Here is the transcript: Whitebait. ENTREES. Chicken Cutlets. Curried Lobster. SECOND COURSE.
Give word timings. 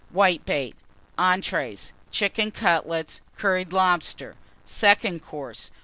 Whitebait. 0.11 0.73
ENTREES. 1.19 1.93
Chicken 2.09 2.49
Cutlets. 2.49 3.21
Curried 3.37 3.71
Lobster. 3.71 4.35
SECOND 4.65 5.23
COURSE. 5.23 5.69